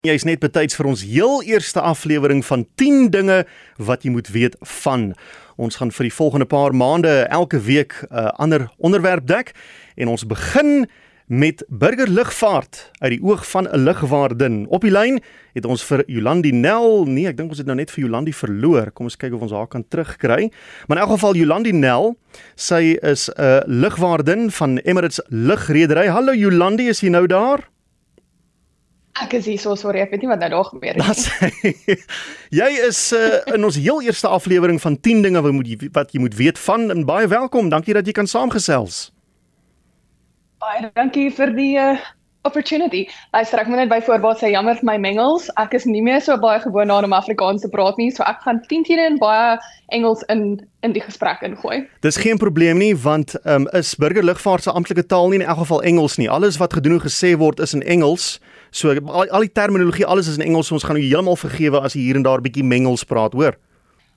Jy's 0.00 0.22
net 0.24 0.40
betyds 0.40 0.78
vir 0.78 0.86
ons 0.88 1.02
heel 1.04 1.42
eerste 1.44 1.82
aflewering 1.84 2.38
van 2.48 2.62
10 2.80 3.10
dinge 3.12 3.42
wat 3.76 4.06
jy 4.06 4.14
moet 4.14 4.30
weet 4.32 4.54
van. 4.80 5.10
Ons 5.60 5.76
gaan 5.76 5.90
vir 5.92 6.06
die 6.08 6.14
volgende 6.16 6.46
paar 6.48 6.72
maande 6.72 7.26
elke 7.28 7.60
week 7.60 7.92
'n 8.08 8.08
uh, 8.08 8.30
ander 8.40 8.70
onderwerp 8.78 9.26
dek 9.28 9.52
en 10.00 10.08
ons 10.08 10.24
begin 10.24 10.88
met 11.28 11.64
burgerlugvaart 11.68 12.90
uit 13.04 13.10
die 13.10 13.22
oog 13.22 13.44
van 13.50 13.68
'n 13.68 13.76
lugwaardin. 13.76 14.66
Op 14.68 14.80
die 14.80 14.90
lyn 14.90 15.20
het 15.52 15.66
ons 15.66 15.84
vir 15.84 16.02
Jolandi 16.06 16.52
Nel, 16.52 17.04
nee, 17.04 17.28
ek 17.28 17.36
dink 17.36 17.48
ons 17.48 17.58
het 17.58 17.66
nou 17.66 17.76
net 17.76 17.90
vir 17.90 18.04
Jolandi 18.04 18.32
verloor. 18.32 18.90
Kom 18.92 19.04
ons 19.04 19.16
kyk 19.16 19.34
of 19.34 19.42
ons 19.42 19.52
haar 19.52 19.68
kan 19.68 19.84
terugkry. 19.88 20.50
Maar 20.86 20.96
in 20.96 21.02
elk 21.02 21.12
geval 21.12 21.34
Jolandi 21.34 21.72
Nel, 21.72 22.16
sy 22.56 22.96
is 23.02 23.28
'n 23.28 23.42
uh, 23.42 23.60
lugwaardin 23.66 24.50
van 24.50 24.78
Emirates 24.78 25.20
Lugredery. 25.28 26.08
Hallo 26.08 26.32
Jolandi, 26.32 26.88
is 26.88 27.00
jy 27.00 27.08
nou 27.08 27.26
daar? 27.26 27.69
Ek 29.20 29.34
is 29.36 29.44
hier 29.50 29.60
so 29.60 29.74
sorry, 29.76 30.00
ek 30.00 30.14
weet 30.14 30.22
nie 30.24 30.30
wat 30.30 30.40
nou 30.40 30.48
daar 30.54 30.68
gebeur 30.70 30.96
het. 30.96 31.24
jy 32.60 32.68
is 32.86 33.00
uh, 33.16 33.40
in 33.52 33.66
ons 33.68 33.76
heel 33.76 34.00
eerste 34.06 34.28
aflewering 34.28 34.80
van 34.80 34.96
10 34.96 35.26
dinge 35.26 35.42
wat 35.44 35.52
moet 35.52 35.68
jy 35.68 35.90
wat 35.96 36.14
jy 36.14 36.22
moet 36.24 36.36
weet 36.38 36.58
van 36.58 36.88
en 36.94 37.04
baie 37.08 37.28
welkom. 37.28 37.68
Dankie 37.68 37.96
dat 37.96 38.08
jy 38.08 38.16
kan 38.16 38.30
saamgesels. 38.30 39.10
Baie 40.60 40.88
dankie 40.96 41.28
vir 41.36 41.52
die 41.56 41.74
uh, 41.80 41.98
opportunity. 42.48 43.04
Luister, 43.34 43.60
ek 43.60 43.68
moet 43.68 43.82
net 43.82 43.90
byvoorbeeld 43.92 44.40
sê 44.40 44.50
jammer 44.54 44.78
vir 44.78 44.88
my 44.88 44.96
mengels. 45.00 45.50
Ek 45.60 45.74
is 45.76 45.84
nie 45.88 46.00
meer 46.04 46.22
so 46.24 46.36
baie 46.40 46.60
gewoond 46.62 46.92
aan 46.92 47.04
om 47.08 47.16
Afrikaans 47.16 47.64
te 47.64 47.68
praat 47.72 48.00
nie, 48.00 48.08
so 48.14 48.24
ek 48.24 48.40
gaan 48.46 48.62
10 48.70 48.86
teen 48.88 49.02
in 49.04 49.18
baie 49.20 49.58
Engels 49.92 50.24
in 50.32 50.62
in 50.86 50.94
die 50.96 51.02
gesprek 51.04 51.42
ingooi. 51.44 51.82
Dis 52.00 52.16
geen 52.16 52.40
probleem 52.40 52.80
nie 52.80 52.94
want 52.96 53.36
ehm 53.42 53.66
um, 53.66 53.68
is 53.76 53.92
burgerlugvaart 54.00 54.64
se 54.64 54.72
amptelike 54.72 55.04
taal 55.12 55.28
nie 55.28 55.42
in 55.42 55.46
elk 55.46 55.60
geval 55.66 55.84
Engels 55.92 56.16
nie. 56.16 56.30
Alles 56.30 56.56
wat 56.56 56.72
gedoen 56.72 56.96
en 56.96 57.04
gesê 57.04 57.36
word 57.36 57.60
is 57.60 57.76
in 57.76 57.84
Engels. 57.84 58.38
So 58.70 58.94
al, 58.94 59.28
al 59.28 59.40
die 59.40 59.52
terminologie, 59.52 60.06
alles 60.06 60.28
is 60.28 60.38
in 60.38 60.46
Engels. 60.46 60.70
Ons 60.72 60.86
gaan 60.86 60.96
jou 60.96 61.06
heeltemal 61.06 61.36
vergewe 61.36 61.80
as 61.80 61.92
hier 61.98 62.16
en 62.16 62.22
daar 62.22 62.38
'n 62.38 62.46
bietjie 62.46 62.64
mengels 62.64 63.04
praat, 63.04 63.32
hoor. 63.32 63.56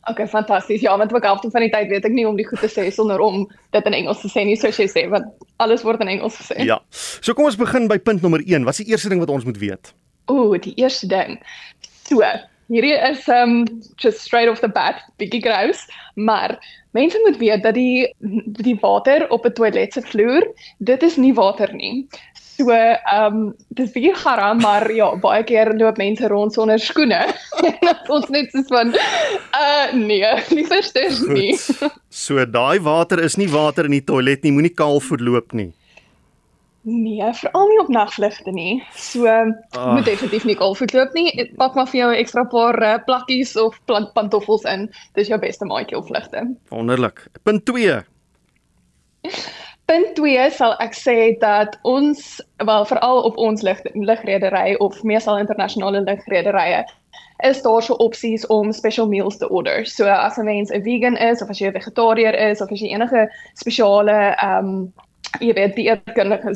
Okay, 0.10 0.28
fantasties. 0.28 0.82
Ja, 0.82 0.98
want 0.98 1.14
ook 1.14 1.24
halfte 1.24 1.50
van 1.50 1.62
die 1.62 1.70
tyd 1.70 1.88
weet 1.88 2.06
ek 2.06 2.12
nie 2.12 2.28
om 2.28 2.36
die 2.36 2.46
goed 2.48 2.60
te 2.60 2.68
sê 2.68 2.90
sonder 2.92 3.20
om 3.24 3.46
dit 3.72 3.86
in 3.86 3.94
Engels 3.94 4.20
te 4.22 4.28
sê 4.28 4.44
nie, 4.44 4.58
soos 4.60 4.78
jy 4.78 4.88
sê, 4.92 5.06
want 5.10 5.26
alles 5.64 5.86
word 5.88 6.02
in 6.02 6.12
Engels 6.12 6.36
gesê. 6.36 6.60
Ja. 6.68 6.82
So 6.92 7.34
kom 7.34 7.46
ons 7.46 7.56
begin 7.56 7.88
by 7.88 7.98
punt 7.98 8.22
nommer 8.22 8.44
1. 8.44 8.68
Wat 8.68 8.76
is 8.76 8.84
die 8.84 8.92
eerste 8.92 9.10
ding 9.10 9.20
wat 9.24 9.32
ons 9.32 9.48
moet 9.48 9.58
weet? 9.58 9.94
Ooh, 10.32 10.58
die 10.60 10.76
eerste 10.76 11.08
ding. 11.08 11.40
So, 12.10 12.20
hierdie 12.68 12.98
is 13.12 13.24
um 13.32 13.64
just 13.96 14.20
straight 14.20 14.52
off 14.52 14.60
the 14.60 14.68
bat, 14.68 15.00
bietjie 15.24 15.40
gross, 15.46 15.88
maar 16.16 16.58
mense 16.92 17.20
moet 17.24 17.40
weet 17.40 17.64
dat 17.64 17.80
die 17.80 18.12
die 18.60 18.76
water 18.84 19.30
op 19.32 19.48
'n 19.48 19.56
toilet 19.56 19.94
se 19.94 20.02
vloer, 20.02 20.44
dit 20.80 21.04
is 21.04 21.16
nie 21.16 21.34
water 21.34 21.72
nie. 21.74 22.08
So, 22.54 22.70
ehm 22.70 23.36
um, 23.36 23.46
dis 23.74 23.92
bietjie 23.94 24.14
garam, 24.22 24.60
maar 24.62 24.86
ja, 24.94 25.08
baie 25.22 25.44
keer 25.48 25.72
loop 25.78 25.98
mense 25.98 26.28
rond 26.30 26.54
sonder 26.54 26.82
skoene. 26.82 27.22
en 27.70 28.12
ons 28.14 28.28
net 28.34 28.52
soos 28.54 28.70
van 28.70 28.94
uh 28.94 29.94
nee, 29.98 30.34
liewer 30.54 30.86
stes 30.86 31.24
nie. 31.26 31.56
so 32.24 32.46
daai 32.46 32.78
water 32.86 33.24
is 33.24 33.40
nie 33.42 33.50
water 33.50 33.90
in 33.90 33.98
die 33.98 34.06
toilet 34.06 34.46
nie, 34.46 34.54
moenie 34.54 34.74
kaal 34.74 35.02
voetloop 35.02 35.58
nie. 35.58 35.72
Nee, 36.84 37.24
veral 37.40 37.70
nie 37.72 37.80
op 37.80 37.90
nagvlugte 37.96 38.52
nie. 38.52 38.84
So 39.00 39.26
oh. 39.26 39.94
moet 39.96 40.06
definitief 40.06 40.46
nie 40.46 40.58
kaal 40.60 40.76
voetloop 40.76 41.18
nie. 41.18 41.32
Pak 41.58 41.80
maar 41.80 41.88
vir 41.90 42.02
jou 42.04 42.12
'n 42.12 42.22
ekstra 42.22 42.46
paar 42.54 42.78
uh, 42.84 42.98
plakkies 43.08 43.56
of 43.58 43.80
pantoffels 43.88 44.68
in. 44.68 44.90
Dis 45.16 45.32
jou 45.32 45.40
beste 45.40 45.66
maatjie 45.66 45.98
op 45.98 46.12
vlugte. 46.12 46.44
Wonderlik. 46.70 47.28
Punt 47.44 47.66
2. 47.66 48.02
Punt 49.86 50.16
2 50.16 50.50
sal 50.56 50.76
ek 50.80 50.94
sê 50.96 51.16
dat 51.40 51.76
ons 51.84 52.42
wel 52.58 52.86
veral 52.86 53.22
op 53.28 53.38
ons 53.38 53.62
lig 53.62 53.80
ligredery 53.94 54.76
of 54.80 55.04
meestal 55.04 55.38
internasionale 55.38 56.02
ligrederye 56.02 56.84
is 57.44 57.62
daar 57.62 57.84
so 57.84 57.94
opsies 58.00 58.46
om 58.48 58.72
special 58.72 59.08
meals 59.08 59.38
te 59.38 59.50
order. 59.50 59.86
So 59.86 60.08
as 60.08 60.38
'n 60.38 60.46
mens 60.46 60.72
'n 60.72 60.84
vegan 60.84 61.18
is 61.18 61.42
of 61.42 61.50
as 61.50 61.60
jy 61.60 61.68
'n 61.68 61.80
vegetariër 61.80 62.36
is 62.50 62.62
of 62.62 62.72
as 62.72 62.80
jy 62.80 62.94
enige 62.94 63.30
spesiale 63.54 64.36
ehm 64.36 64.66
um, 64.66 64.94
jy 65.40 65.54
weet 65.54 65.76
die 65.76 65.90
eetkundige 65.90 66.52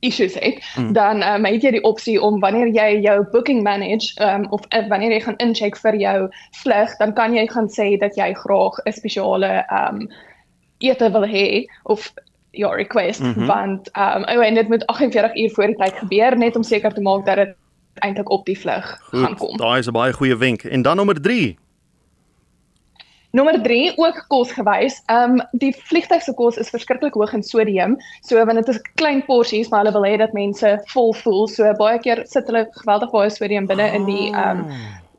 issues 0.00 0.34
het, 0.34 0.62
mm. 0.76 0.92
dan 0.92 1.22
um, 1.22 1.44
het 1.44 1.62
jy 1.62 1.70
die 1.70 1.82
opsie 1.82 2.22
om 2.22 2.40
wanneer 2.40 2.66
jy 2.66 3.00
jou 3.02 3.24
booking 3.30 3.62
manage 3.62 4.14
um, 4.22 4.46
of 4.50 4.60
uh, 4.70 4.88
wanneer 4.88 5.12
jy 5.12 5.20
gaan 5.20 5.36
incheck 5.36 5.76
vir 5.76 5.96
jou 5.96 6.28
vlug, 6.62 6.96
dan 6.98 7.12
kan 7.12 7.34
jy 7.34 7.46
gaan 7.46 7.68
sê 7.68 7.98
dat 7.98 8.16
jy 8.16 8.34
graag 8.34 8.78
'n 8.84 8.92
spesiale 8.92 9.64
ehm 9.68 9.94
um, 9.94 10.08
ete 10.78 11.10
wil 11.10 11.26
hê 11.26 11.66
of 11.82 12.14
your 12.50 12.76
request 12.76 13.20
mm 13.20 13.32
-hmm. 13.32 13.46
want 13.46 13.90
um 13.96 14.22
oh 14.24 14.44
en 14.44 14.54
dit 14.54 14.68
moet 14.68 14.86
48 14.86 15.36
uur 15.36 15.50
voor 15.50 15.66
die 15.66 15.76
tyd 15.76 15.94
gebeur 15.94 16.38
net 16.38 16.56
om 16.56 16.62
seker 16.62 16.94
te 16.94 17.00
maak 17.00 17.26
dat 17.26 17.36
dit 17.36 17.54
eintlik 17.94 18.30
op 18.30 18.46
die 18.46 18.58
vlug 18.58 19.00
gaan 19.10 19.36
kom. 19.36 19.56
Daai 19.56 19.78
is 19.78 19.86
'n 19.86 19.92
baie 19.92 20.12
goeie 20.12 20.36
wenk. 20.36 20.62
En 20.62 20.82
dan 20.82 20.96
nommer 20.96 21.20
3. 21.20 21.58
Nommer 23.30 23.62
3 23.62 23.92
ook 23.96 24.24
kosgewys. 24.28 25.02
Um 25.06 25.42
die 25.52 25.74
vliegtyg 25.76 26.22
se 26.22 26.34
kos 26.34 26.56
is 26.56 26.70
verskriklik 26.70 27.14
hoog 27.14 27.32
in 27.32 27.42
sodium. 27.42 27.96
So 28.20 28.36
wanneer 28.36 28.64
dit 28.64 28.74
is 28.74 28.82
klein 28.94 29.24
porsies, 29.24 29.68
maar 29.68 29.84
hulle 29.84 29.92
wil 29.92 30.06
hê 30.12 30.16
dat 30.16 30.32
mense 30.32 30.80
vol 30.84 31.14
voel. 31.14 31.48
So 31.48 31.72
baie 31.72 31.98
keer 31.98 32.22
sit 32.24 32.46
hulle 32.46 32.68
geweldig 32.70 33.10
baie 33.10 33.30
sodium 33.30 33.66
binne 33.66 33.88
oh. 33.88 33.94
in 33.94 34.04
die 34.04 34.32
um 34.32 34.64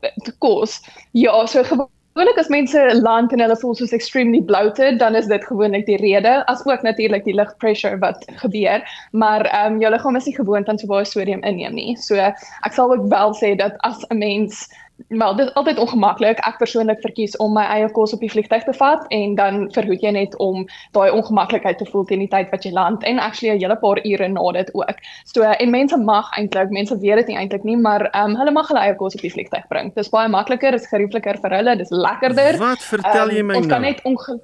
die 0.00 0.34
kos. 0.38 0.80
Ja, 1.12 1.46
so 1.46 1.62
Gewoonlik 1.62 1.99
as 2.40 2.48
mense 2.48 3.00
land 3.02 3.32
en 3.32 3.40
hulle 3.40 3.56
voel 3.56 3.74
soos 3.74 3.92
extremely 3.92 4.42
bloated, 4.42 4.98
dan 4.98 5.14
is 5.14 5.26
dit 5.26 5.44
gewoonlik 5.44 5.86
die 5.86 5.96
rede, 5.96 6.46
as 6.46 6.64
ook 6.66 6.82
natuurlik 6.82 7.24
die 7.24 7.34
lug 7.34 7.56
pressure 7.58 7.98
wat 7.98 8.24
gebeur, 8.42 8.82
maar 9.12 9.44
ehm 9.46 9.74
um, 9.74 9.80
jou 9.80 9.90
liggaam 9.92 10.16
is 10.16 10.26
nie 10.26 10.34
gewoond 10.34 10.68
aan 10.68 10.78
so 10.78 10.86
baie 10.86 11.04
sodium 11.04 11.42
inneem 11.42 11.74
nie. 11.74 11.96
So 11.96 12.16
ek 12.16 12.72
sal 12.72 12.92
ook 12.92 13.08
wel 13.08 13.34
sê 13.34 13.56
dat 13.56 13.76
as 13.78 14.04
'n 14.10 14.18
mens 14.18 14.68
wel 15.08 15.36
dit 15.36 15.46
is 15.46 15.54
altyd 15.54 15.78
ongemaklik. 15.78 16.38
Ek 16.46 16.58
persoonlik 16.58 17.00
verkies 17.00 17.36
om 17.36 17.52
my 17.52 17.64
eie 17.64 17.90
kos 17.92 18.12
op 18.12 18.20
die 18.20 18.30
vliegtuig 18.30 18.64
te 18.64 18.74
vat 18.76 19.04
en 19.08 19.34
dan 19.34 19.68
verhoed 19.74 20.02
jy 20.04 20.12
net 20.16 20.36
om 20.36 20.66
daai 20.96 21.10
ongemaklikheid 21.10 21.78
te 21.78 21.88
voel 21.90 22.04
teen 22.04 22.24
die 22.24 22.30
tyd 22.32 22.50
wat 22.50 22.64
jy 22.64 22.72
land 22.76 23.04
en 23.04 23.18
actually 23.18 23.54
'n 23.54 23.60
hele 23.60 23.76
paar 23.76 24.00
ure 24.04 24.28
na 24.28 24.52
dit 24.52 24.74
ook. 24.74 24.96
So 25.24 25.42
en 25.42 25.70
mense 25.70 25.96
mag 25.96 26.30
eintlik, 26.38 26.70
mense 26.70 26.98
weet 26.98 27.16
dit 27.16 27.26
nie 27.26 27.36
eintlik 27.36 27.64
nie, 27.64 27.76
maar 27.76 28.08
ehm 28.10 28.30
um, 28.30 28.36
hulle 28.36 28.50
mag 28.50 28.68
hulle 28.68 28.80
eie 28.80 28.96
kos 28.96 29.14
op 29.14 29.20
die 29.20 29.32
vliegtuig 29.32 29.66
bring. 29.68 29.94
Dis 29.94 30.08
baie 30.08 30.28
makliker, 30.28 30.72
dis 30.72 30.88
geriefliker 30.88 31.38
vir 31.40 31.50
hulle, 31.50 31.76
dis 31.76 31.90
lekkerder. 31.90 32.58
Wat 32.58 32.82
vertel 32.82 33.30
jy 33.30 33.42
my 33.42 33.42
um, 33.42 33.46
nou? 33.46 33.56
Ons 33.56 33.66
kan 33.66 33.82
net 33.82 34.02
onge 34.02 34.40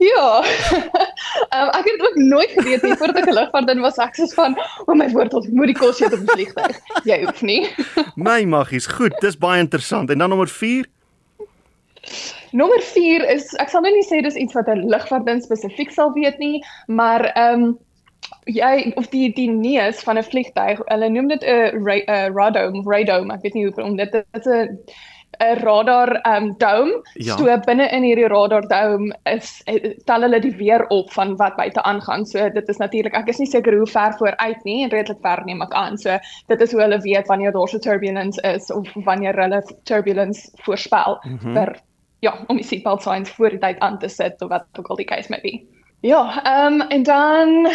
Ja. 0.00 0.44
Ek 1.90 1.98
het 1.98 2.06
ook 2.06 2.18
nooit 2.22 2.52
geweet 2.54 2.82
nie 2.86 2.94
voordat 2.94 3.26
ek 3.26 3.50
van 3.50 3.66
dit 3.66 3.78
was 3.82 3.98
ek 3.98 4.14
soos 4.14 4.34
van 4.38 4.54
o 4.58 4.92
oh 4.92 4.96
my 4.98 5.08
woord 5.10 5.32
tot 5.34 5.48
moet 5.50 5.72
die 5.72 5.76
kos 5.78 6.00
eet 6.00 6.14
op 6.14 6.22
die 6.22 6.36
vliegtuig. 6.36 6.78
Jy 7.08 7.18
hoef 7.24 7.42
nie. 7.42 7.60
my 8.30 8.44
maggies, 8.44 8.86
goed, 8.86 9.16
dis 9.24 9.38
baie 9.38 9.58
interessant. 9.64 10.10
En 10.10 10.22
dan 10.22 10.30
nommer 10.30 10.48
4. 10.48 10.86
Nommer 12.52 12.82
4 12.82 13.26
is 13.34 13.50
ek 13.62 13.70
sal 13.72 13.82
nou 13.82 13.92
nie 13.94 14.06
sê 14.06 14.22
dis 14.22 14.38
iets 14.38 14.54
wat 14.54 14.70
'n 14.70 14.86
lugvaartdien 14.90 15.42
spesifiek 15.42 15.90
sal 15.90 16.12
weet 16.14 16.38
nie, 16.38 16.62
maar 16.86 17.32
ehm 17.34 17.64
um, 17.64 17.78
jy 18.46 18.92
of 18.96 19.08
die 19.10 19.32
die 19.34 19.50
neus 19.50 20.02
van 20.06 20.18
'n 20.18 20.26
vliegtuig, 20.26 20.80
hulle 20.86 21.08
noem 21.08 21.28
dit 21.28 21.42
'n 21.42 21.84
ra 21.84 22.28
radome, 22.34 22.82
radome, 22.86 23.34
ek 23.34 23.42
weet 23.42 23.54
nie 23.54 23.66
hoe 23.66 23.82
om 23.82 23.96
dit 23.96 24.12
dit 24.12 24.26
is 24.32 24.46
'n 24.46 24.78
'n 25.38 25.58
radar 25.62 26.20
um 26.26 26.54
dome. 26.58 27.02
Ja. 27.14 27.36
So 27.36 27.44
binne 27.66 27.88
in 27.88 28.02
hierdie 28.02 28.28
radar 28.28 28.66
dome 28.68 29.14
is 29.24 29.62
eh, 29.66 29.94
tel 30.04 30.26
hulle 30.26 30.40
die 30.40 30.54
weer 30.56 30.86
op 30.88 31.12
van 31.12 31.36
wat 31.36 31.56
buite 31.56 31.82
aangaan. 31.82 32.26
So 32.26 32.48
dit 32.50 32.68
is 32.68 32.76
natuurlik 32.76 33.14
ek 33.14 33.28
is 33.28 33.38
nie 33.38 33.48
seker 33.48 33.76
hoe 33.76 33.86
ver 33.86 34.16
vooruit 34.18 34.64
nie 34.64 34.82
en 34.84 34.90
redelik 34.90 35.20
ver 35.22 35.44
neem 35.44 35.62
ek 35.62 35.72
aan. 35.72 35.98
So 35.98 36.18
dit 36.48 36.60
is 36.60 36.72
hoe 36.72 36.82
hulle 36.82 37.00
weet 37.00 37.28
wanneer 37.28 37.52
daar 37.52 37.68
so 37.68 37.78
turbulence 37.78 38.40
is 38.42 38.70
of 38.70 38.88
wanneer 39.04 39.36
hulle 39.36 39.62
turbulence 39.84 40.50
voorspel 40.66 41.20
mm 41.22 41.38
-hmm. 41.38 41.54
vir 41.54 41.80
ja, 42.20 42.34
om 42.46 42.56
die 42.56 42.64
seatbelt 42.64 43.02
signs 43.02 43.30
voor 43.30 43.50
die 43.50 43.58
tyd 43.58 43.78
aan 43.78 43.98
te 43.98 44.08
sit 44.08 44.42
of 44.42 44.48
wat 44.48 44.66
ook 44.78 44.86
al 44.86 44.96
die 44.96 45.08
case 45.08 45.30
may 45.30 45.40
be. 45.40 45.60
Ja, 46.00 46.42
um 46.66 46.80
en 46.80 47.02
dan 47.02 47.66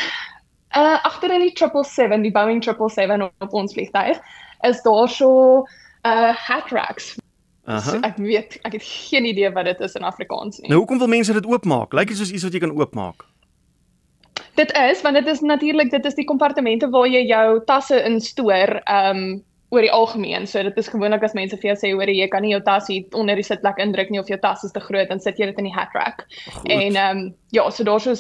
uh 0.76 1.06
agter 1.06 1.32
in 1.32 1.40
die 1.40 1.54
777, 1.54 2.22
die 2.22 2.32
Boeing 2.32 2.64
777 2.64 3.32
op 3.40 3.54
ons 3.54 3.74
vliegtuig 3.74 4.20
is 4.62 4.82
daar 4.82 5.10
so 5.10 5.64
uh 6.06 6.34
hat 6.34 6.70
racks. 6.72 7.16
So 7.66 8.00
ek 8.06 8.18
weet, 8.22 8.60
ek 8.68 8.78
het 8.78 8.84
geen 8.86 9.26
idee 9.26 9.50
wat 9.54 9.66
dit 9.66 9.80
is 9.88 9.96
in 9.98 10.06
Afrikaans 10.06 10.60
nie. 10.62 10.70
Nou 10.70 10.84
hoekom 10.84 11.02
wil 11.02 11.12
mense 11.12 11.34
dit 11.34 11.48
oopmaak? 11.50 11.94
Lyk 11.94 12.14
dit 12.14 12.20
soos 12.20 12.32
iets 12.32 12.46
wat 12.46 12.54
jy 12.54 12.62
kan 12.64 12.76
oopmaak? 12.76 13.26
Dit 14.56 14.72
is 14.78 15.02
want 15.04 15.18
dit 15.20 15.28
is 15.28 15.42
natuurlik 15.42 15.92
dit 15.92 16.06
is 16.06 16.16
die 16.16 16.28
kompartemente 16.28 16.90
waar 16.90 17.08
jy 17.10 17.26
jou 17.28 17.60
tasse 17.66 18.00
in 18.06 18.22
stoor, 18.22 18.80
ehm 18.86 19.26
um, 19.26 19.44
oor 19.74 19.82
die 19.82 19.92
algemeen. 19.92 20.46
So 20.48 20.62
dit 20.64 20.78
is 20.78 20.88
gewoonlik 20.88 21.24
as 21.26 21.34
mense 21.34 21.58
vir 21.58 21.72
jou 21.72 21.78
sê 21.82 21.92
hoor 21.98 22.10
jy 22.12 22.28
kan 22.32 22.46
nie 22.46 22.54
jou 22.54 22.62
tas 22.64 22.88
hier 22.88 23.18
onder 23.18 23.36
die 23.36 23.44
sitplek 23.44 23.82
indruk 23.82 24.12
nie 24.14 24.22
of 24.22 24.30
jou 24.32 24.38
tas 24.40 24.64
is 24.64 24.72
te 24.76 24.84
groot 24.84 25.10
dan 25.10 25.20
sit 25.20 25.42
jy 25.42 25.50
dit 25.50 25.62
in 25.62 25.70
die 25.70 25.76
hat 25.76 25.94
rack. 25.98 26.26
Goed. 26.46 26.70
En 26.70 26.96
ehm 26.96 27.18
um, 27.18 27.30
ja, 27.56 27.70
so 27.70 27.84
daar's 27.84 28.06
so 28.06 28.16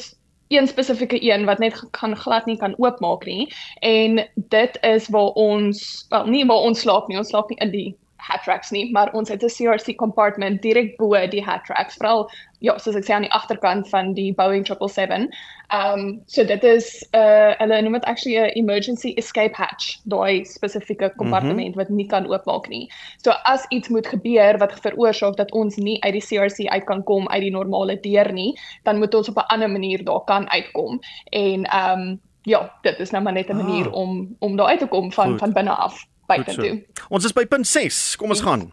een 0.47 0.67
spesifieke 0.67 1.21
een 1.23 1.45
wat 1.45 1.59
net 1.59 1.77
kan 1.91 2.15
glad 2.15 2.45
nie 2.45 2.57
kan 2.57 2.75
oopmaak 2.77 3.25
nie 3.25 3.47
en 3.81 4.21
dit 4.35 4.77
is 4.81 5.07
waar 5.07 5.33
ons 5.41 6.05
wel 6.09 6.25
nie 6.25 6.45
waar 6.45 6.67
ons 6.69 6.79
slaap 6.79 7.07
nie 7.07 7.17
ons 7.17 7.29
slaap 7.33 7.49
nie 7.49 7.57
in 7.65 7.71
die 7.71 7.95
hat 8.27 8.45
racks 8.45 8.71
nie, 8.71 8.91
maar 8.91 9.13
ons 9.13 9.29
het 9.29 9.43
'n 9.43 9.55
CRC 9.57 9.95
compartment 9.95 10.61
direk 10.61 10.97
bo 10.97 11.27
die 11.27 11.43
hat 11.43 11.67
racks, 11.67 11.95
veral 11.95 12.29
ja, 12.59 12.77
soos 12.77 12.95
ek 12.95 13.05
sê 13.05 13.13
aan 13.13 13.25
die 13.25 13.33
agterkant 13.35 13.89
van 13.89 14.13
die 14.17 14.31
Boeing 14.33 14.65
777. 14.65 15.29
Um 15.73 16.21
so 16.25 16.45
dit 16.45 16.63
is 16.63 16.87
'n 17.11 17.17
uh, 17.17 17.53
hulle 17.59 17.81
noem 17.81 17.93
dit 17.93 18.05
actually 18.05 18.37
'n 18.37 18.57
emergency 18.61 19.13
escape 19.17 19.55
hatch, 19.55 19.99
daai 20.03 20.45
spesifieke 20.45 21.13
kompartement 21.17 21.57
mm 21.57 21.73
-hmm. 21.73 21.81
wat 21.81 21.89
nie 21.89 22.07
kan 22.07 22.27
oopmaak 22.27 22.67
nie. 22.67 22.89
So 23.23 23.31
as 23.43 23.65
iets 23.69 23.89
moet 23.89 24.07
gebeur 24.07 24.57
wat 24.57 24.79
veroorsaak 24.79 25.35
dat 25.35 25.51
ons 25.51 25.75
nie 25.75 26.03
uit 26.03 26.13
die 26.13 26.25
CRC 26.27 26.67
uit 26.67 26.83
kan 26.83 27.03
kom 27.03 27.29
uit 27.29 27.41
die 27.41 27.51
normale 27.51 27.99
deur 27.99 28.33
nie, 28.33 28.59
dan 28.83 28.97
moet 28.97 29.13
ons 29.13 29.29
op 29.29 29.37
'n 29.37 29.51
ander 29.53 29.69
manier 29.69 30.03
daar 30.03 30.23
kan 30.23 30.49
uitkom. 30.49 30.99
En 31.29 31.59
um 31.81 32.21
ja, 32.41 32.77
dit 32.81 32.99
is 32.99 33.09
nou 33.09 33.23
maar 33.23 33.33
net 33.33 33.49
'n 33.49 33.57
manier 33.57 33.87
ah. 33.87 33.93
om 33.93 34.35
om 34.39 34.55
daar 34.55 34.67
uit 34.67 34.79
te 34.79 34.87
kom 34.87 35.11
van 35.11 35.29
Goed. 35.29 35.39
van 35.39 35.53
binne 35.53 35.71
af 35.71 36.05
buite 36.27 36.51
so. 36.51 36.61
toe. 36.61 37.05
Ons 37.09 37.25
is 37.25 37.35
by 37.35 37.45
punt 37.45 37.67
6. 37.67 38.15
Kom 38.21 38.29
ons 38.29 38.43
ja. 38.43 38.49
gaan. 38.49 38.71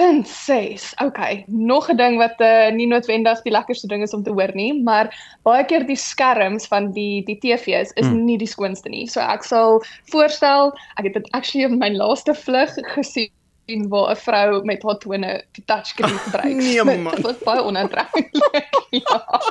Punt 0.00 0.28
6. 0.28 0.94
Okay, 1.04 1.44
nog 1.46 1.90
'n 1.92 1.96
ding 1.96 2.16
wat 2.16 2.40
uh, 2.40 2.70
nie 2.72 2.86
noodwendig 2.86 3.42
die 3.42 3.52
lekkerste 3.52 3.86
ding 3.86 4.02
is 4.02 4.14
om 4.16 4.22
te 4.22 4.32
hoor 4.32 4.50
nie, 4.54 4.72
maar 4.82 5.12
baie 5.44 5.64
keer 5.64 5.84
die 5.86 5.96
skerms 5.96 6.66
van 6.66 6.92
die 6.92 7.20
die 7.24 7.36
TV's 7.38 7.92
is 7.92 8.06
hmm. 8.06 8.24
nie 8.24 8.38
die 8.38 8.48
skoonste 8.48 8.88
nie. 8.88 9.04
So 9.08 9.20
ek 9.20 9.44
sal 9.44 9.84
voorstel, 10.08 10.72
ek 10.96 11.10
het 11.10 11.18
dit 11.20 11.28
actually 11.36 11.68
op 11.68 11.76
my 11.76 11.90
laaste 11.92 12.34
vlug 12.34 12.72
gesien 12.96 13.28
en 13.68 13.88
waar 13.88 14.10
'n 14.10 14.16
vrou 14.16 14.64
met 14.64 14.82
haar 14.82 14.98
tone 14.98 15.44
die 15.52 15.64
touchscreen 15.64 16.18
gebruik. 16.18 16.54
Nee 16.54 16.84
man. 17.04 17.14
Dit 17.14 17.20
was 17.20 17.38
baie 17.44 17.62
onaantreklik. 17.62 18.32
ja. 19.04 19.42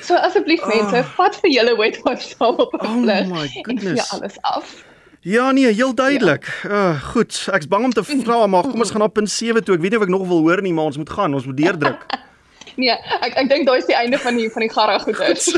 So 0.00 0.14
asseblief 0.14 0.62
oh. 0.62 0.74
mense, 0.74 1.04
vat 1.04 1.36
vir 1.36 1.50
julle 1.50 1.76
Weight 1.76 2.02
Watch 2.02 2.34
saam 2.34 2.58
op 2.58 2.74
'n 2.74 2.86
oh 2.86 2.98
vlug. 2.98 3.30
Oh 3.30 3.38
my 3.38 3.48
goodness. 3.62 4.10
Ja, 4.10 4.16
alles 4.16 4.42
af. 4.42 4.84
Ja 5.24 5.50
nee, 5.50 5.72
heel 5.72 5.94
duidelik. 5.94 6.60
Ja. 6.62 6.68
Uh, 6.68 7.02
goed, 7.02 7.46
ek's 7.50 7.68
bang 7.68 7.84
om 7.84 7.92
te 7.92 8.04
vra, 8.04 8.46
maar 8.46 8.62
kom 8.62 8.78
ons 8.84 8.90
gaan 8.90 9.02
op 9.02 9.12
punt 9.12 9.30
7 9.30 9.64
toe. 9.64 9.74
Ek 9.74 9.80
weet 9.80 9.90
nie 9.90 9.98
of 9.98 10.04
ek 10.04 10.12
nog 10.12 10.26
wil 10.28 10.42
hoor 10.44 10.60
nie, 10.62 10.72
maar 10.72 10.84
ons 10.84 10.98
moet 11.00 11.10
gaan, 11.10 11.34
ons 11.34 11.46
moet 11.48 11.56
deurdruk. 11.56 12.04
nee, 12.80 12.92
ek 13.24 13.32
ek 13.32 13.48
dink 13.48 13.64
daai 13.64 13.78
is 13.78 13.88
die 13.88 13.96
einde 13.96 14.20
van 14.20 14.36
die 14.36 14.50
van 14.52 14.66
die 14.66 14.68
garra 14.68 14.98
goeders. 15.00 15.48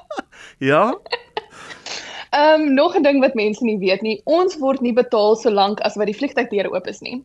ja. 0.72 0.86
Ehm 2.34 2.60
um, 2.60 2.74
nog 2.74 2.96
'n 2.96 3.02
ding 3.02 3.20
wat 3.20 3.34
mense 3.34 3.64
nie 3.64 3.78
weet 3.78 4.00
nie, 4.02 4.20
ons 4.24 4.56
word 4.58 4.80
nie 4.80 4.92
betaal 4.92 5.36
solank 5.36 5.80
as 5.80 5.94
wat 5.94 6.06
die 6.06 6.16
vliegtuigdeure 6.16 6.72
oop 6.72 6.86
is 6.86 7.00
nie. 7.00 7.22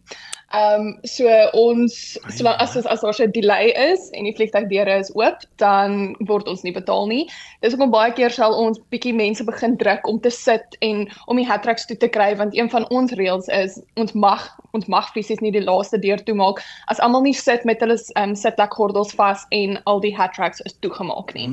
Ehm 0.54 0.82
um, 0.82 1.00
so 1.02 1.26
ons 1.54 2.18
solank 2.28 2.60
as 2.62 2.76
as 2.78 3.02
daar 3.02 3.18
'n 3.26 3.32
delay 3.32 3.74
is 3.92 4.10
en 4.10 4.24
die 4.24 4.36
vliegtuigdeure 4.36 5.00
is 5.00 5.10
oop, 5.16 5.42
dan 5.56 6.16
word 6.20 6.48
ons 6.48 6.62
nie 6.62 6.74
betaal 6.74 7.08
nie. 7.08 7.30
Dis 7.62 7.74
hoekom 7.74 7.92
baie 7.92 8.14
keer 8.14 8.30
sal 8.30 8.54
ons 8.54 8.80
bietjie 8.90 9.14
mense 9.14 9.44
begin 9.44 9.78
druk 9.78 10.08
om 10.08 10.20
te 10.20 10.30
sit 10.30 10.78
en 10.80 11.10
om 11.26 11.36
die 11.38 11.48
hattracks 11.48 11.86
toe 11.86 11.98
te 11.98 12.08
kry 12.08 12.36
want 12.36 12.58
een 12.58 12.70
van 12.70 12.86
ons 12.90 13.12
reëls 13.12 13.48
is 13.48 13.82
ons 13.96 14.14
mag 14.14 14.46
ons 14.74 14.86
mag 14.86 15.10
fisies 15.14 15.42
nie 15.42 15.52
die 15.52 15.66
laaste 15.66 15.98
deur 16.00 16.24
toemaak 16.24 16.62
as 16.88 17.00
almal 17.00 17.22
nie 17.22 17.34
sit 17.34 17.66
met 17.66 17.80
hulle 17.80 17.98
ehm 17.98 18.30
um, 18.30 18.36
sitlek 18.36 18.74
gordels 18.74 19.14
vas 19.14 19.46
en 19.50 19.82
al 19.86 20.00
die 20.00 20.16
hattracks 20.16 20.62
is 20.66 20.78
toegemaak 20.80 21.34
nie. 21.34 21.50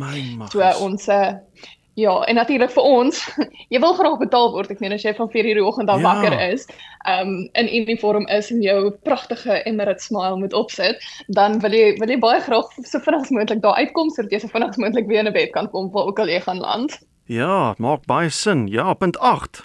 So 0.50 0.60
ons 0.84 1.08
uh, 1.08 1.32
Ja, 1.96 2.12
en 2.28 2.36
natuurlik 2.36 2.70
vir 2.74 2.84
ons, 2.84 3.22
jy 3.72 3.78
wil 3.80 3.94
graag 3.96 4.18
betaal 4.20 4.50
word. 4.52 4.68
Ek 4.74 4.82
meen 4.84 4.92
as 4.92 5.04
jy 5.06 5.14
van 5.16 5.30
4:00 5.32 5.56
die 5.56 5.64
oggend 5.64 5.88
af 5.88 6.02
ja. 6.02 6.04
wakker 6.04 6.34
is, 6.52 6.66
um 7.08 7.30
in 7.56 7.70
uniform 7.72 8.26
is 8.28 8.50
en 8.52 8.60
jou 8.60 8.90
pragtige 9.08 9.62
Emirates 9.64 10.10
smile 10.10 10.36
moet 10.36 10.52
opsit, 10.52 11.00
dan 11.32 11.56
wil 11.64 11.72
jy 11.72 11.94
wil 12.00 12.12
jy 12.12 12.18
baie 12.20 12.42
graag 12.44 12.68
so 12.84 13.00
vinnig 13.00 13.24
as 13.24 13.32
moontlik 13.32 13.62
daar 13.64 13.80
uitkom 13.80 14.12
sodat 14.12 14.36
jy 14.36 14.42
so 14.44 14.52
vinnig 14.52 14.74
as 14.74 14.82
moontlik 14.82 15.08
weer 15.08 15.24
in 15.24 15.30
'n 15.32 15.36
bed 15.38 15.54
kan 15.56 15.70
kom 15.72 15.88
waar 15.94 16.12
ook 16.12 16.20
al 16.20 16.28
jy 16.28 16.40
gaan 16.44 16.60
land. 16.60 17.00
Ja, 17.32 17.74
maak 17.78 18.04
baie 18.06 18.28
sin. 18.30 18.68
Ja, 18.68 18.92
punt 18.94 19.16
8 19.18 19.64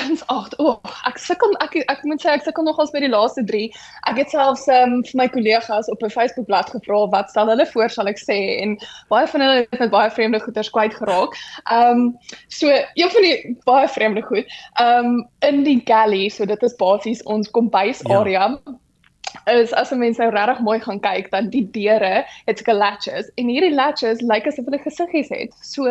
punt 0.00 0.22
8. 0.26 0.56
O, 0.58 0.66
oh, 0.68 0.94
ek 1.08 1.20
sukkel 1.22 1.54
ek 1.64 1.76
ek 1.92 2.02
moet 2.08 2.22
sê 2.22 2.32
ek 2.34 2.44
sukkel 2.46 2.66
nogals 2.66 2.92
by 2.94 3.02
die 3.04 3.12
laaste 3.12 3.44
3. 3.48 3.68
Ek 4.10 4.20
het 4.20 4.34
selfs 4.34 4.66
um, 4.72 4.98
vir 5.06 5.20
my 5.22 5.28
kollegas 5.34 5.90
op 5.92 6.02
'n 6.02 6.12
Facebook 6.16 6.48
bladsy 6.50 6.78
gevra 6.78 7.04
wat 7.14 7.30
stel 7.30 7.52
hulle 7.52 7.66
voor 7.72 7.90
sal 7.92 8.10
ek 8.12 8.20
sê 8.22 8.38
en 8.64 8.76
baie 9.12 9.30
van 9.32 9.46
hulle 9.46 9.62
het 9.62 9.80
met 9.84 9.94
baie 9.94 10.10
vreemde 10.10 10.42
goeters 10.44 10.72
kwyt 10.76 10.94
geraak. 10.98 11.38
Ehm 11.70 12.04
um, 12.04 12.04
so 12.48 12.68
een 12.68 13.10
van 13.16 13.28
die 13.28 13.56
baie 13.64 13.88
vreemde 13.88 14.22
goed. 14.22 14.46
Ehm 14.80 15.14
um, 15.14 15.26
in 15.50 15.64
die 15.64 15.80
galley, 15.84 16.28
so 16.28 16.44
dit 16.44 16.62
is 16.62 16.76
basies 16.76 17.22
ons 17.22 17.50
kombuis 17.50 18.04
area. 18.08 18.48
Ja 18.50 18.78
is 19.46 19.72
as 19.72 19.90
mense 19.94 20.20
nou 20.20 20.30
regtig 20.34 20.60
mooi 20.66 20.78
gaan 20.82 21.00
kyk 21.02 21.30
dan 21.32 21.50
die 21.52 21.64
deure 21.74 22.24
het 22.46 22.60
sulke 22.60 22.74
latches 22.76 23.30
en 23.40 23.50
hierdie 23.50 23.74
latches 23.74 24.22
lyk 24.26 24.48
asof 24.50 24.68
hulle 24.68 24.80
gesiggies 24.82 25.30
het. 25.32 25.54
So 25.66 25.88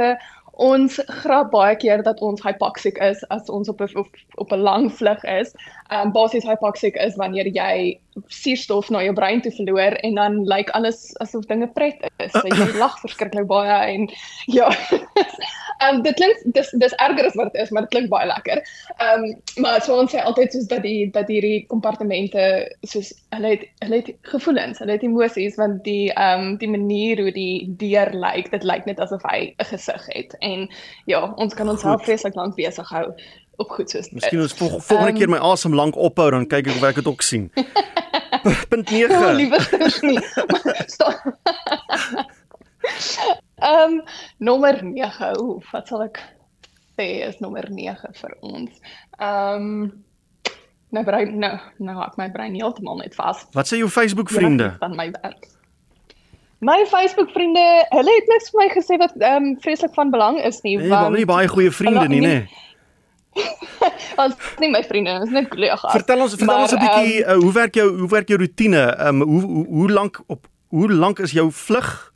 ons 0.60 1.00
grap 1.22 1.52
baie 1.54 1.76
keer 1.80 2.04
dat 2.04 2.20
ons 2.26 2.44
hypoxic 2.44 2.98
is 3.04 3.22
as 3.36 3.50
ons 3.50 3.70
op 3.72 3.82
'n 3.82 3.98
op, 4.02 4.10
op 4.44 4.52
'n 4.52 4.64
lang 4.70 4.90
vlug 5.00 5.24
is. 5.24 5.54
Ehm 5.90 6.08
um, 6.08 6.12
basies 6.14 6.46
hypoxic 6.46 6.96
is 7.02 7.16
wanneer 7.18 7.48
jy 7.50 8.00
suurstof 8.28 8.90
na 8.94 9.02
jou 9.02 9.14
brein 9.18 9.42
toe 9.42 9.52
verloor 9.56 9.96
en 10.06 10.20
dan 10.20 10.36
lyk 10.44 10.52
like 10.52 10.74
alles 10.78 11.00
asof 11.24 11.48
dinge 11.50 11.68
pret 11.74 12.04
is. 12.18 12.32
So 12.32 12.46
jy 12.46 12.68
lag 12.78 13.00
verskriklik 13.02 13.48
baie 13.50 13.78
en 13.96 14.06
ja. 14.60 14.70
Ehm 15.80 15.96
um, 15.96 16.02
dit 16.06 16.14
klink 16.20 16.44
dis 16.54 16.70
dis 16.84 16.96
erger 17.00 17.26
as 17.32 17.40
wat 17.40 17.54
dit 17.54 17.62
is, 17.64 17.72
maar 17.74 17.88
dit 17.88 17.94
klink 17.96 18.10
baie 18.14 18.30
lekker. 18.30 18.62
Ehm 19.00 19.26
um, 19.26 19.36
maar 19.66 19.82
so 19.82 19.98
ons 19.98 20.14
sê 20.14 20.22
altyd 20.22 20.54
soos 20.54 20.70
dat 20.70 20.86
die 20.86 21.10
dat 21.16 21.32
hierdie 21.32 21.66
kompartemente 21.74 22.46
soos 22.94 23.14
hulle 23.34 23.56
het 23.56 23.66
hulle 23.86 24.04
het 24.04 24.14
gevoelens, 24.36 24.84
hulle 24.84 24.98
het 25.00 25.10
emosies 25.10 25.58
want 25.58 25.82
die 25.90 26.14
ehm 26.14 26.52
um, 26.52 26.56
die 26.62 26.70
manier 26.78 27.26
hoe 27.26 27.34
die 27.34 27.66
deur 27.82 28.14
lyk, 28.14 28.54
dit 28.54 28.68
lyk 28.74 28.86
net 28.86 29.02
asof 29.02 29.26
hy 29.32 29.56
'n 29.58 29.70
gesig 29.74 30.10
het 30.14 30.38
en 30.40 30.70
ja, 31.10 31.26
ons 31.38 31.54
kan 31.58 31.70
ons 31.70 31.82
self 31.82 32.06
vreeslik 32.06 32.36
lank 32.38 32.60
besig 32.60 32.90
hou 32.94 33.08
op 33.64 33.70
goed 33.76 33.92
soos. 33.92 34.10
Miskien 34.16 34.42
ons 34.42 34.56
vol, 34.60 34.80
volgende 34.80 35.12
um, 35.14 35.20
keer 35.20 35.32
my 35.32 35.40
asem 35.52 35.76
lank 35.76 35.98
ophou 36.00 36.30
dan 36.32 36.48
kyk 36.50 36.72
ek 36.72 36.80
of 36.80 36.88
ek 36.90 37.00
dit 37.02 37.10
ook 37.12 37.24
sien. 37.26 37.50
Punt 38.72 38.90
9. 38.90 39.12
Ja, 39.12 39.32
liewer 39.36 39.64
nie. 40.08 40.20
Ehm 43.60 44.00
um, 44.00 44.02
nommer 44.38 44.80
9. 44.84 45.32
Ooh, 45.40 45.58
wat 45.74 45.90
sal 45.92 46.06
ek 46.08 46.22
sê 46.96 47.08
is 47.28 47.40
nommer 47.44 47.68
9 47.68 48.14
vir 48.22 48.38
ons. 48.40 48.72
Ehm 49.20 49.56
um, 49.56 49.90
nou 50.96 51.04
brein 51.06 51.36
nou 51.38 51.54
nou 51.86 52.00
ek 52.02 52.16
my 52.18 52.30
brein 52.34 52.56
heeltemal 52.58 52.98
net 53.04 53.18
vas. 53.20 53.44
Wat 53.54 53.70
sê 53.70 53.82
jou 53.82 53.92
Facebook 53.92 54.32
vriende? 54.32 54.72
Van 54.80 54.96
my 54.98 55.12
werk. 55.20 55.50
My 56.60 56.82
Facebook 56.92 57.30
vriende, 57.32 57.62
hulle 57.88 58.16
het 58.18 58.32
niks 58.32 58.50
vir 58.52 58.60
my 58.60 58.70
gesê 58.74 58.98
wat 59.00 59.14
ehm 59.20 59.52
um, 59.52 59.54
vreeslik 59.64 59.94
van 59.96 60.10
belang 60.16 60.40
is 60.44 60.64
nie, 60.66 60.78
nee, 60.80 60.90
want 60.92 61.16
nie 61.16 61.28
baie 61.28 61.48
goeie 61.48 61.72
vriende 61.72 62.08
nie, 62.12 62.24
nê? 62.24 62.40
Ons 64.24 64.36
nie 64.60 64.70
my 64.70 64.82
vriende, 64.84 65.16
ons 65.24 65.32
net 65.32 65.48
kollegas. 65.52 65.92
Vertel 65.92 66.22
ons, 66.26 66.36
vertel 66.36 66.50
maar, 66.50 66.66
ons 66.66 66.74
'n 66.76 66.82
bietjie 66.84 67.20
um, 67.24 67.30
uh, 67.30 67.44
hoe 67.44 67.54
werk 67.54 67.76
jou 67.80 67.88
hoe 68.00 68.10
werk 68.10 68.28
jou 68.28 68.40
rotine? 68.40 68.84
Ehm 68.96 69.22
um, 69.22 69.28
hoe 69.30 69.42
hoe, 69.42 69.66
hoe 69.68 69.92
lank 69.92 70.20
op 70.28 70.48
hoe 70.70 70.92
lank 70.92 71.20
is 71.20 71.32
jou 71.32 71.52
vlug 71.52 72.14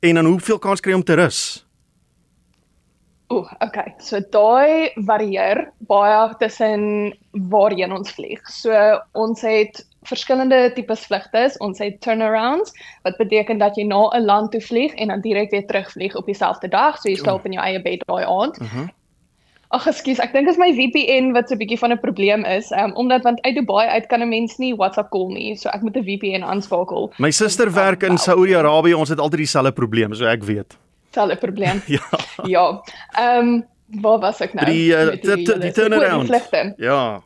en 0.00 0.14
dan 0.14 0.24
hoeveel 0.24 0.58
kans 0.58 0.80
kry 0.80 0.92
jy 0.92 0.98
om 0.98 1.04
te 1.04 1.14
rus? 1.18 1.40
Ooh, 3.28 3.48
okay. 3.60 3.92
So 4.00 4.20
daai 4.32 4.88
varieer 5.04 5.66
baie 5.90 6.34
tussen 6.40 7.12
waarheen 7.52 7.92
ons 7.92 8.14
vlieg. 8.16 8.40
So 8.48 8.72
ons 9.12 9.42
het 9.44 9.82
verskillende 10.08 10.70
tipes 10.76 11.04
vlugte. 11.08 11.42
Ons 11.64 11.82
het 11.82 12.00
turnarounds 12.04 12.72
wat 13.04 13.18
beteken 13.20 13.60
dat 13.60 13.76
jy 13.76 13.84
na 13.84 14.08
'n 14.16 14.24
land 14.24 14.52
toe 14.52 14.60
vlieg 14.60 14.94
en 14.94 15.08
dan 15.08 15.20
direk 15.20 15.50
weer 15.50 15.66
terugvlieg 15.66 16.16
op 16.16 16.26
dieselfde 16.26 16.68
dag. 16.68 16.96
So 16.96 17.08
jy 17.08 17.16
slaap 17.16 17.44
in 17.44 17.52
jou 17.52 17.64
eie 17.64 17.82
bed 17.82 18.04
daai 18.06 18.24
aand. 18.24 18.60
Uh 18.60 18.66
mhm. 18.66 18.78
-huh. 18.78 18.88
Ag 19.68 19.84
ekskuus, 19.90 20.20
ek 20.24 20.32
dink 20.32 20.46
dit 20.48 20.54
is 20.54 20.60
my 20.60 20.70
VPN 20.72 21.34
wat 21.36 21.50
so 21.50 21.54
'n 21.54 21.60
bietjie 21.60 21.78
van 21.78 21.92
'n 21.92 22.00
probleem 22.00 22.44
is. 22.48 22.70
Um, 22.72 22.94
omdat 22.96 23.22
want 23.22 23.40
uit 23.44 23.54
Dubai 23.54 23.86
uit 23.86 24.06
kan 24.08 24.22
'n 24.22 24.28
mens 24.28 24.56
nie 24.56 24.74
WhatsApp 24.74 25.10
call 25.10 25.28
nie, 25.28 25.56
so 25.56 25.68
ek 25.68 25.82
moet 25.82 25.96
'n 25.96 26.04
VPN 26.04 26.42
aanskakel. 26.42 27.12
My 27.18 27.30
suster 27.30 27.72
werk 27.72 28.02
in 28.02 28.18
Saudi-Arabië, 28.18 28.94
ons 28.94 29.08
het 29.08 29.20
altyd 29.20 29.38
dieselfde 29.44 29.72
probleem, 29.72 30.14
so 30.14 30.24
ek 30.24 30.42
weet. 30.44 30.76
Selfe 31.12 31.36
probleem. 31.36 31.82
ja. 31.96 32.08
Ja. 32.44 32.82
Ehm 33.12 33.48
um, 33.48 33.64
waar 34.00 34.18
was 34.18 34.40
ek 34.40 34.54
nou? 34.54 34.64
Die 34.64 34.92
uh, 34.92 35.10
die, 35.10 35.44
die, 35.44 35.58
die 35.58 35.72
turnaround. 35.72 36.32
Ja. 36.76 37.22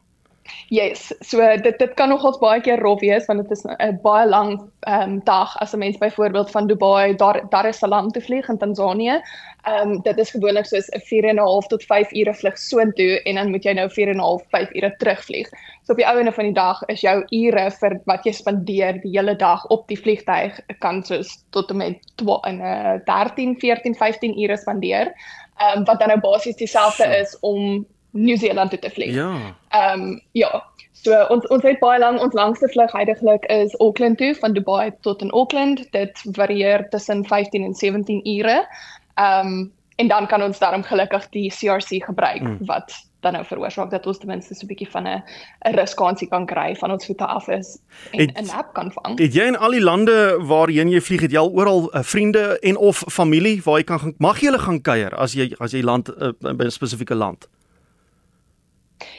Yes, 0.69 1.13
so 1.21 1.39
dit 1.63 1.79
dit 1.79 1.93
kan 1.95 2.09
nogals 2.11 2.39
baie 2.41 2.61
keer 2.65 2.81
rof 2.83 3.01
wees 3.03 3.27
want 3.29 3.43
dit 3.43 3.51
is 3.55 3.65
'n 3.67 3.99
baie 4.03 4.27
lang 4.27 4.51
ehm 4.91 5.03
um, 5.03 5.21
dag 5.25 5.57
as 5.63 5.75
'n 5.75 5.79
mens 5.79 5.99
byvoorbeeld 5.99 6.51
van 6.51 6.67
Dubai 6.67 7.15
Dar 7.15 7.49
Dar 7.51 7.67
es 7.67 7.79
Salaam 7.79 8.11
toe 8.11 8.23
vlieg 8.23 8.49
in 8.49 8.59
Tanzanië. 8.59 9.21
Ehm 9.63 9.91
um, 9.91 10.01
dit 10.03 10.19
is 10.19 10.31
gewoonlik 10.31 10.67
soos 10.67 10.89
'n 10.89 11.01
4 11.01 11.25
en 11.25 11.37
'n 11.37 11.47
half 11.47 11.67
tot 11.67 11.85
5 11.85 12.13
ure 12.13 12.35
vlug 12.35 12.59
soontoe 12.59 13.23
en 13.23 13.35
dan 13.35 13.51
moet 13.51 13.65
jy 13.65 13.73
nou 13.73 13.89
4 13.91 14.09
en 14.09 14.17
'n 14.17 14.21
half 14.21 14.43
5 14.49 14.75
ure 14.75 14.95
terugvlieg. 14.99 15.49
So 15.83 15.93
op 15.93 15.99
die 15.99 16.07
ouene 16.07 16.33
van 16.33 16.45
die 16.45 16.55
dag 16.55 16.83
is 16.87 17.01
jou 17.01 17.25
ure 17.31 17.71
vir 17.71 18.01
wat 18.05 18.25
jy 18.25 18.33
spandeer 18.33 19.01
die 19.03 19.19
hele 19.19 19.37
dag 19.37 19.67
op 19.67 19.89
die 19.89 19.99
vliegtyg 19.99 20.61
kan 20.79 21.05
soos 21.05 21.45
tot 21.51 21.71
en 21.71 21.77
met 21.77 21.99
'n 22.23 22.61
uh, 22.61 22.99
13, 23.05 23.57
14, 23.61 23.95
15 23.95 24.43
ure 24.43 24.57
spandeer. 24.57 25.13
Ehm 25.61 25.79
um, 25.79 25.85
wat 25.85 25.99
dan 25.99 26.09
nou 26.09 26.21
basies 26.21 26.57
dieselfde 26.57 27.05
is 27.21 27.39
om 27.41 27.87
Nieu-Seeland 28.13 28.71
toe 28.71 28.79
te 28.79 28.91
vlieg. 28.91 29.15
Ja. 29.15 29.33
Ehm 29.69 30.01
um, 30.01 30.23
ja. 30.33 30.65
So 30.93 31.27
ons 31.35 31.47
ons 31.47 31.63
het 31.67 31.81
baie 31.81 31.99
lank 31.99 32.21
ons 32.23 32.35
langste 32.39 32.69
vlug 32.69 32.93
heidaglik 32.93 33.45
is 33.51 33.77
Auckland 33.81 34.19
toe 34.19 34.35
van 34.39 34.53
Dubai 34.53 34.93
tot 35.01 35.23
in 35.23 35.31
Auckland. 35.31 35.87
Dit 35.93 36.25
varieer 36.33 36.89
tussen 36.89 37.25
15 37.27 37.65
en 37.65 37.75
17 37.75 38.27
ure. 38.39 38.67
Ehm 39.15 39.47
um, 39.47 39.73
en 39.97 40.09
dan 40.09 40.27
kan 40.27 40.43
ons 40.43 40.59
daarom 40.59 40.83
gelukkig 40.83 41.29
die 41.29 41.51
CRC 41.51 42.05
gebruik 42.05 42.43
mm. 42.43 42.59
wat 42.67 42.95
dan 43.23 43.33
nou 43.33 43.45
veroorsaak 43.47 43.91
dat 43.91 44.07
ons 44.07 44.19
ten 44.19 44.29
minste 44.29 44.55
so 44.55 44.65
'n 44.65 44.71
bietjie 44.73 44.91
van 44.91 45.07
'n 45.07 45.23
'n 45.69 45.75
ruskansie 45.79 46.29
kan 46.29 46.47
kry 46.47 46.75
van 46.77 46.91
ons 46.91 47.07
voete 47.07 47.27
af 47.27 47.49
is 47.49 47.79
en 48.11 48.29
'n 48.35 48.47
nap 48.47 48.75
kan 48.75 48.93
vang. 48.93 49.19
Het 49.19 49.35
jy 49.35 49.47
in 49.47 49.57
al 49.57 49.71
die 49.71 49.83
lande 49.83 50.39
waarheen 50.41 50.89
jy 50.89 51.01
vlieg, 51.01 51.21
het 51.21 51.31
jy 51.31 51.39
al 51.39 51.53
oral 51.53 51.95
uh, 51.95 52.03
vriende 52.03 52.59
en 52.61 52.77
of 52.77 53.05
familie 53.07 53.63
waar 53.63 53.79
jy 53.79 53.85
kan 53.85 53.99
gaan 53.99 54.15
mag 54.19 54.41
jy 54.41 54.47
hulle 54.47 54.59
gaan 54.59 54.81
kuier 54.81 55.15
as 55.15 55.33
jy 55.33 55.55
as 55.59 55.73
jy 55.73 55.83
land 55.83 56.09
uh, 56.09 56.33
by 56.41 56.65
'n 56.65 56.71
spesifieke 56.71 57.15
land? 57.15 57.49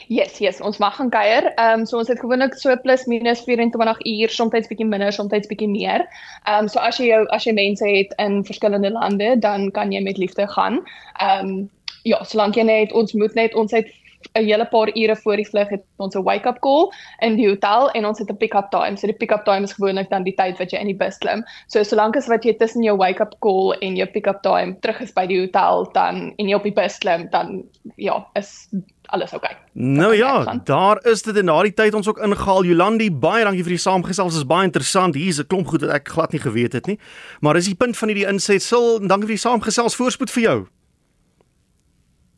Yes, 0.07 0.37
yes, 0.39 0.61
ons 0.61 0.77
mag 0.77 0.95
gaan 0.95 1.09
kuier. 1.09 1.49
Ehm 1.55 1.79
um, 1.79 1.85
so 1.85 1.97
ons 1.97 2.07
het 2.11 2.19
gewoonlik 2.19 2.55
so 2.59 2.75
plus 2.83 3.05
minus 3.05 3.43
24 3.47 4.01
uur, 4.05 4.29
soms 4.29 4.67
bietjie 4.67 4.87
minder, 4.87 5.13
soms 5.13 5.47
bietjie 5.47 5.69
meer. 5.69 6.07
Ehm 6.45 6.65
um, 6.65 6.67
so 6.67 6.79
as 6.79 6.99
jy 6.99 7.09
jou 7.11 7.23
as 7.35 7.47
jy 7.47 7.53
mense 7.53 7.87
het 7.87 8.13
in 8.17 8.43
verskillende 8.45 8.91
lande, 8.91 9.35
dan 9.39 9.71
kan 9.71 9.91
jy 9.91 10.03
met 10.03 10.17
liefde 10.17 10.47
gaan. 10.47 10.83
Ehm 11.19 11.47
um, 11.47 11.69
ja, 12.03 12.23
solank 12.23 12.55
jy 12.59 12.63
net 12.67 12.91
ons 12.91 13.13
moet 13.13 13.35
net 13.35 13.55
ons 13.55 13.71
het 13.71 13.87
'n 14.33 14.45
hele 14.45 14.65
paar 14.65 14.89
ure 14.95 15.15
voor 15.15 15.35
die 15.35 15.47
vlug 15.47 15.69
het 15.69 15.83
ons 15.97 16.15
'n 16.15 16.23
wake-up 16.23 16.59
call 16.59 16.91
in 17.19 17.35
die 17.35 17.47
hotel 17.47 17.91
en 17.91 18.05
ons 18.05 18.19
het 18.19 18.29
'n 18.29 18.37
pick-up 18.37 18.71
time. 18.71 18.97
So 18.97 19.07
die 19.07 19.15
pick-up 19.15 19.45
time 19.45 19.63
is 19.63 19.73
gewoonlik 19.73 20.09
dan 20.09 20.23
die 20.23 20.35
tyd 20.35 20.57
wat 20.57 20.71
jy 20.71 20.79
in 20.79 20.87
die 20.87 20.97
bus 20.97 21.17
klim. 21.17 21.43
So 21.67 21.83
solank 21.83 22.15
as 22.15 22.27
wat 22.27 22.43
jy 22.43 22.53
tussen 22.53 22.83
jou 22.83 22.97
wake-up 22.97 23.35
call 23.39 23.75
en 23.81 23.95
jou 23.95 24.07
pick-up 24.07 24.41
time 24.41 24.79
terug 24.79 25.01
is 25.01 25.13
by 25.13 25.25
die 25.25 25.39
hotel 25.39 25.89
dan 25.93 26.33
en 26.37 26.47
jy 26.47 26.55
op 26.55 26.63
die 26.63 26.73
bus 26.73 26.97
klim, 26.97 27.27
dan 27.29 27.63
ja, 27.95 28.25
is 28.33 28.69
alles 29.05 29.33
oukei. 29.33 29.51
Okay. 29.51 29.63
Nou 29.73 30.15
ja, 30.15 30.59
daar 30.63 31.05
is 31.05 31.21
dit 31.21 31.37
en 31.37 31.45
na 31.45 31.61
die 31.61 31.73
tyd 31.73 31.93
ons 31.93 32.07
ook 32.07 32.19
ingehaal. 32.23 32.65
Jolandi, 32.65 33.11
baie 33.11 33.43
dankie 33.43 33.63
vir 33.63 33.75
die 33.75 33.81
saamgesels. 33.81 34.33
Dit 34.33 34.43
is 34.43 34.49
baie 34.49 34.67
interessant. 34.69 35.15
Hier's 35.15 35.39
'n 35.39 35.47
klomp 35.47 35.67
goed 35.67 35.81
wat 35.81 35.89
ek 35.89 36.09
glad 36.09 36.31
nie 36.31 36.41
geweet 36.41 36.73
het 36.73 36.85
nie. 36.85 36.99
Maar 37.41 37.55
is 37.55 37.65
die 37.65 37.75
punt 37.75 37.97
van 37.97 38.07
hierdie 38.07 38.27
insetsel. 38.27 38.99
Dankie 38.99 39.27
vir 39.27 39.37
die 39.37 39.45
saamgesels. 39.47 39.95
Voorspoed 39.95 40.31
vir 40.31 40.43
jou. 40.43 40.67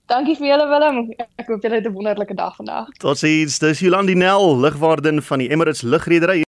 Dankie 0.06 0.36
vir 0.38 0.52
julle 0.52 0.68
Willem. 0.70 1.00
Ek 1.42 1.48
hoop 1.50 1.64
julle 1.66 1.80
het 1.80 1.88
'n 1.90 1.94
wonderlike 1.94 2.36
dag 2.38 2.56
vandag. 2.56 2.90
Totsiens. 3.02 3.58
Dis 3.60 3.80
Jolandi 3.80 4.14
Nel, 4.14 4.58
lugwaarden 4.58 5.24
van 5.24 5.40
die 5.40 5.50
Emirates 5.50 5.82
Lugredery. 5.82 6.46